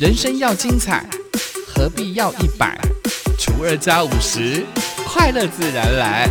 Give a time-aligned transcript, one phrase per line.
[0.00, 1.06] 人生要精彩，
[1.66, 2.74] 何必要一百
[3.38, 4.64] 除二加五十？
[5.04, 6.26] 快乐自然来。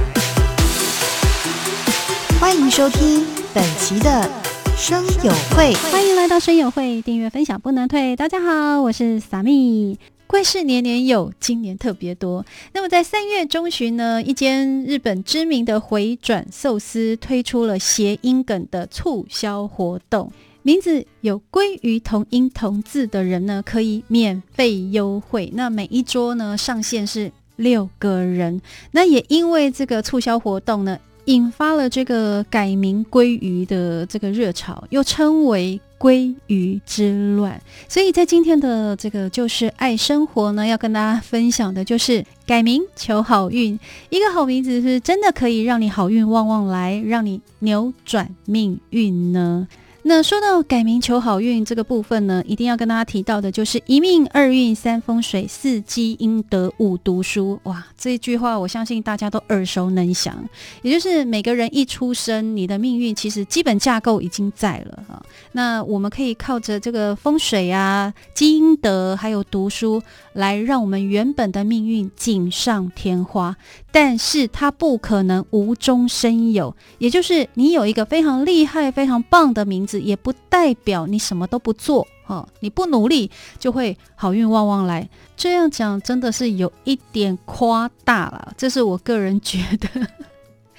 [2.40, 4.28] 欢迎收听本期的
[4.76, 8.16] 生友会，欢迎来到生友会，订阅分享不能退。
[8.16, 10.00] 大家好，我是萨米。
[10.26, 12.44] 贵事年年有，今年特别多。
[12.74, 20.32] 那么在三月中旬呢，一间日本知名的回转寿司推出了谐音梗的促销活动，
[20.62, 25.52] 名字有“鲑鱼”同音同字的人呢，可以免费优惠。
[25.56, 28.62] 那每一桌呢，上限是六个人。
[28.92, 35.80] 那也因为这个促销活动呢，引发了这个改名鲑鱼的这个热潮，又称为。
[36.00, 43.78] 鲑鱼之乱，所以在今天的这个就是爱生活呢，要跟大家分享的就是改名求好运。
[44.10, 49.68] 一个好名字是真的可以让你好运旺旺来，让你扭转命运呢。
[50.04, 57.60] 那说到改名求好运这个部分呢，一定要跟大家提到的就是一命二运三风水四积阴德五读书。
[57.64, 60.36] 哇，这一句话我相信大家都耳熟能详。
[60.82, 65.19] 也就是每个人一出生，你的命运其实基本架构已经在了哈。
[65.52, 70.02] 那我们可以靠着这个风水啊、积德还有读书，
[70.34, 73.56] 来让我们原本的命运锦上添花。
[73.92, 85.10] 但是它不可能无中生有，也就是你有一个非常厉害、非常棒的名字，也不代表你什么都不做，哈，你不努力就会好运旺旺来。
[85.36, 90.08] 这样讲真的是有一点夸大了，这是我个人觉得。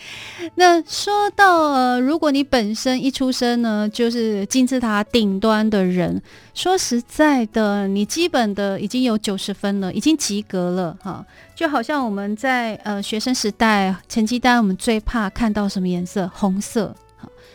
[0.56, 6.20] 那说到呃，如果你本身一出生呢，就是金字塔顶端的人，
[6.54, 11.24] 说实在的，你基本的已经有九十分了，已经及格了哈。
[11.54, 16.30] 就好像我们在呃学生时代成绩单，我们最怕看到什么颜色？
[16.34, 16.94] 红色。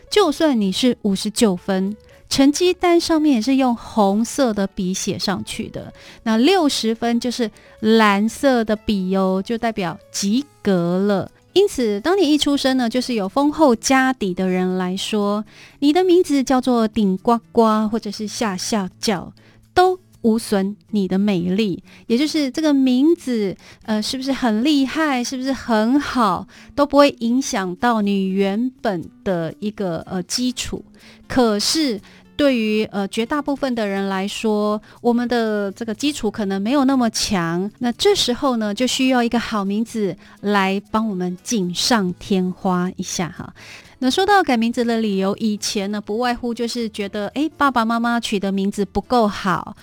[0.09, 1.97] 就算你是五十九分，
[2.29, 5.91] 成绩单上面也是用红色的笔写上去的。
[6.23, 11.29] 那六十分就是蓝色的笔哦，就代表及格了。
[11.55, 15.45] 因此，当你一出生呢，就是有丰厚家底的人来说，
[15.79, 19.31] 你的名字叫做顶呱呱，或者是下下叫，
[19.73, 21.81] 都无损你的美丽。
[22.07, 26.45] 也就是这个名字，呃，是不是很厉害，是不是很好，
[26.75, 30.83] 都不会影响到你原本的一个呃基础。
[31.25, 32.01] 可是。
[32.37, 43.53] 对于呃绝大部分的人来说，我们的这个基础可能没有那么强，那这时候呢，就需要一个好名字来帮我们锦上添花一下哈。
[43.99, 49.75] 那说到改名字的理由，以前呢不外乎就是觉得，哎，爸爸妈妈取的名字不够好。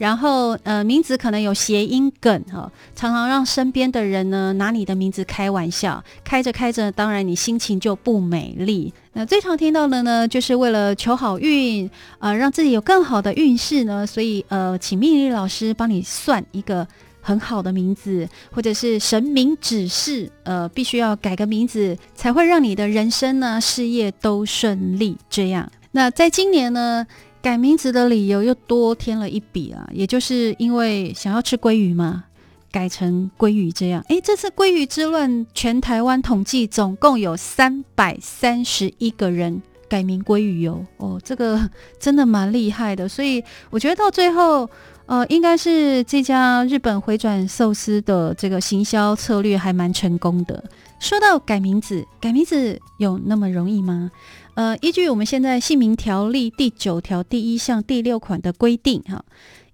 [0.00, 8.94] 然后，呃，名字可能有谐音梗哈，常常让身边的人呢拿你的名字开玩笑，开着开着，当然你心情就不美丽。
[9.12, 16.88] 那最常听到的呢，就是为了求好运，呃，让自己有更好的运势呢，所以呃，请命理老师帮你算一个
[17.20, 25.18] 很好的名字，或者是神明指示，呃，必须要改个名字，才会让你的人生呢事业都顺利。
[25.28, 27.06] 这样，那在今年呢？
[27.42, 32.24] 改名字的理由又多添了一笔啊，也就是因为想要吃鲑鱼嘛，
[32.70, 34.04] 改成鲑鱼这样。
[34.08, 41.68] 诶，这次鲑鱼之乱，全台湾统计总共有三百三十一个人改名鲑鱼哦，哦，这个
[41.98, 43.08] 真的蛮厉害的。
[43.08, 44.68] 所以我觉得到最后，
[45.06, 50.62] 呃，应该是这家日本回转寿司的这个行销策略还蛮成功的。
[51.00, 54.10] 说到改名字，改名字有那么容易吗？
[54.54, 59.24] 呃，依据我们现在姓名条例第九条第一项第六款的规定，哈，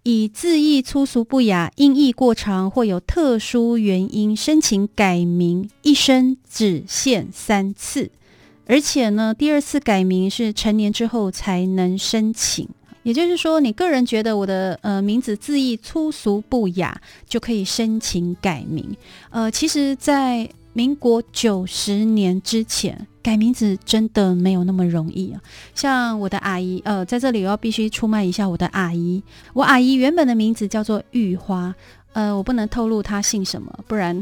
[0.04, 8.10] 以字义粗俗不雅、音译过长或有特殊原因申请改名，一生只限三次，
[8.66, 12.68] 而且呢，第二次改名是成年之后才能申请。
[13.02, 18.96] 也就是说，你个人觉得我的呃名字字义粗俗不雅，就可以申请改名。
[19.30, 25.40] 呃，其实，在民国九十年之前改名字真的没有那么容易啊！
[25.74, 29.22] 像我的阿姨，呃，在这里我要必须出卖一下我的阿姨。
[29.54, 31.74] 我阿姨原本的名字叫做玉花，
[32.12, 34.20] 呃，我不能透露她姓什么， 不然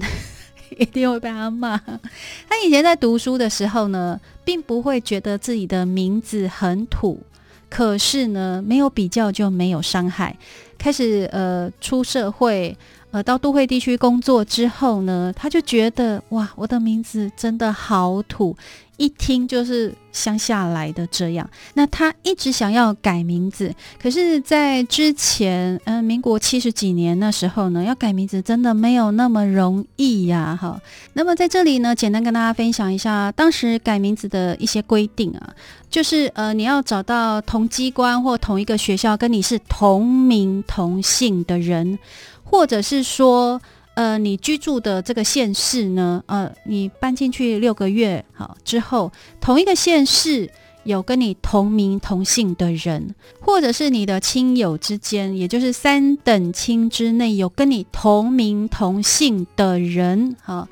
[0.78, 1.76] 一定会被她骂。
[1.76, 7.20] 她以前在读书的时候呢，并不会觉得自己的名字很土，
[7.68, 10.38] 可是呢，没有比较就没有伤害。
[10.84, 12.76] 开始呃出社会。
[13.10, 18.56] 呃，到都会地区工作之后呢，他就觉得哇，我的名字真的好土，
[18.96, 21.48] 一听就是乡下来的这样。
[21.74, 23.72] 那他一直想要改名字，
[24.02, 30.80] 可是，在之前，嗯、民国七十几年那时候呢，要改名字真的没有那么容易呀，哈。
[31.12, 35.54] 那么在这里呢，简单跟大家分享一下当时改名字的一些规定啊，
[35.88, 41.98] 就是呃，你要找到同机关或同一个学校跟你是同名同姓的人，
[42.42, 43.60] 或者是说。
[43.96, 50.50] 呃，你居住的这个县市呢，呃，你搬进去六个月好之后，同一个县市
[50.82, 60.66] 有跟你同名同姓的人，或者是你的亲友之间，也就是三等亲之内有跟你同名同姓的人，好。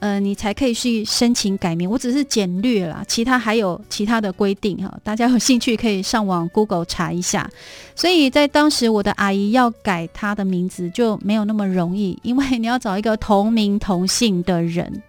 [0.00, 1.90] 呃，你才可以去申请改名。
[1.90, 4.96] 我只是简略啦，其他还有其他的规定哈。
[5.02, 7.50] 大家有兴趣可以上网 Google 查一下。
[7.96, 15.02] 所以在当时，我的阿姨要改她的名字就没有那么容易，因为你要找一个同名同姓的人。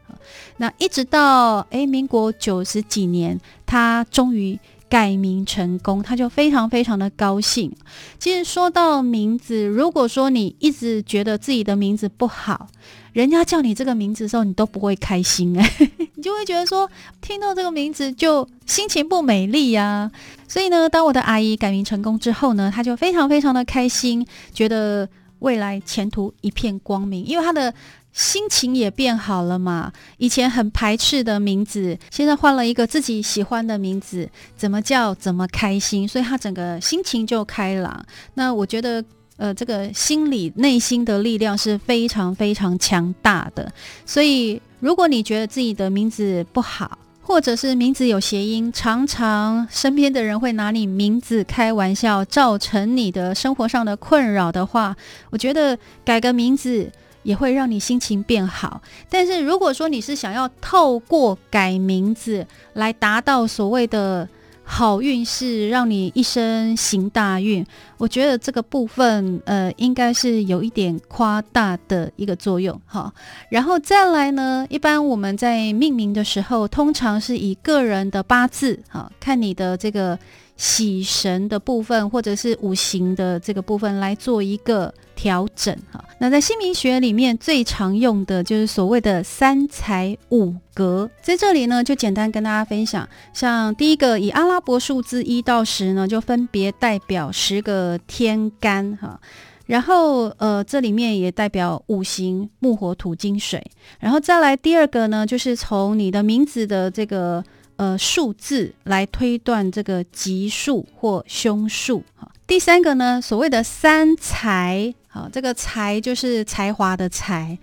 [0.58, 4.60] 那一直到诶民国九十几年，她终于
[4.90, 7.72] 改名成功，他就非常非常的高兴。
[8.18, 12.68] 其实说到名字，如果说你一直觉得自己的名字不好，
[13.14, 15.72] 人家叫你这个名字的时候，你都不会开心哎，
[16.16, 16.90] 你就会觉得说，
[17.22, 20.12] 听到这个名字就心情不美丽呀。
[20.48, 25.08] 所以呢，当我的阿姨改名成功之后呢，她就非常非常的开心，觉得
[25.40, 27.74] 未来前途一片光明，因为她的
[28.20, 29.94] 心情也变好了嘛。
[30.18, 38.06] 以前很排斥的名字，现在换了一个自己喜欢的名字，怎么叫怎么开心，所以他整个心情就开朗。
[38.34, 39.02] 那我觉得。
[39.42, 43.72] 呃，这个心理内心的力量是非常非常强大的，
[44.06, 54.94] 所以如果你觉得自己的名字不好，或者是名字有谐音，常常身边的人会拿你名字开玩笑，造成你的生活上的困扰的话，
[55.30, 56.92] 我觉得改个名字
[57.24, 58.82] 也会让你心情变好。
[59.10, 64.28] 但是如果说你是想要透过改名字来达到所谓的，
[64.64, 67.66] 好运是让你一生行大运，
[67.98, 73.12] 我觉得这个部分呃应该是有一点夸大的一个作用哈。
[73.50, 80.18] 然后再来呢，一般我们在命名的时候，通常是以个人的八字哈，看你的这个。
[80.60, 86.04] 喜神的部分，或者是五行的这个部分来做一个调整哈。
[86.20, 99.18] 那在姓名学里面最常用的就是所谓的三才五格，在这里呢就简单跟大家分享，像第一个以阿拉伯数字一到十呢，就分别代表十个天干哈。
[99.66, 103.66] 然后呃这里面也代表五行木火土金水。
[104.02, 107.42] 然后再来第二个呢，就是从你的名字的这个。
[107.80, 112.04] 呃，数字来推断这个吉数或凶数。
[112.18, 117.58] 哈，第三个呢，所谓的三才，好，这个才就是才华的才，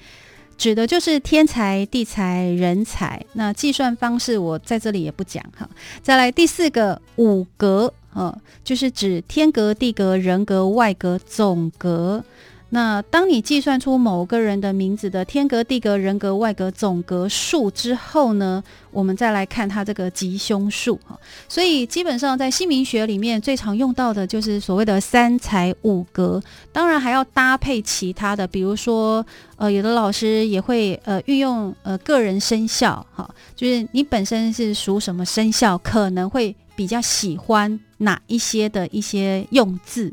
[0.56, 3.22] 指的就是天才、地才、人才。
[3.34, 5.68] 那计算方式我在这里也不讲哈。
[6.02, 8.34] 再来第四个五格，呃，
[8.64, 12.24] 就是指天格、地格、人格、外格、总格。
[12.70, 21.16] 那当你计算出某个人的名字的天格、地格、人格、外格、总格数之后呢，我们再来看它这个吉凶数哈。
[21.48, 26.42] 所以基本上在姓名学里面最常用到的就是所谓的三才五格，
[26.72, 29.24] 当然还要搭配其他的，比如说
[29.54, 40.12] 呃，有的老师也会呃运用呃个人生肖哈，就是你本身是属什么生肖，可能会比较喜欢哪一些的一些用字。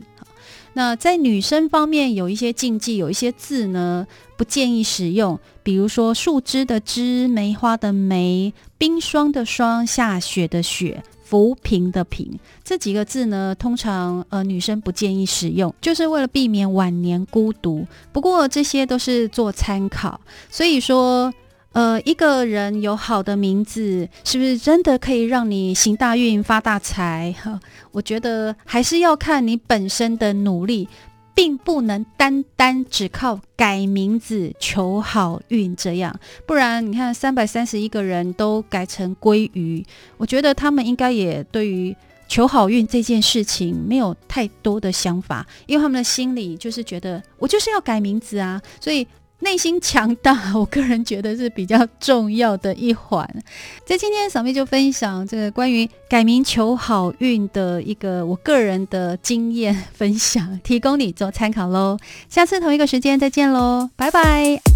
[0.74, 4.06] 那在女生方面有一些禁忌，有一些字呢
[4.38, 17.86] 不建议使用，比如说树枝的枝、梅花的梅、冰霜的霜、下雪的雪、浮萍的萍这几个字呢，通常呃女生不建议使用，就是为了避免晚年孤独。
[18.12, 20.20] 不过这些都是做参考，
[20.50, 21.34] 所以说。
[21.74, 27.34] 呃，一个人有好的名字，是不是真的可以让你行大运、发大财？
[27.42, 27.60] 哈，
[27.92, 30.88] 我觉得还是要看你本身的努力，
[31.34, 36.16] 并不能单单只靠改名字求好运这样。
[36.46, 39.84] 不然，你看三百三十一个人都改成鲑鱼，
[40.18, 41.96] 我觉得他们应该也对于
[42.28, 49.08] 求好运这件事情没有太多的想法，因为他们的心里就是觉得我就是要改名字啊，所以。
[49.44, 53.30] 内心强大，我个人觉得是比较重要的一环。
[53.86, 61.98] 在今天，小妹就分享这个关于改名求好运的一个我个人的经验分享，提供你做参考喽。
[62.30, 64.73] 下次同一个时间再见喽，拜拜。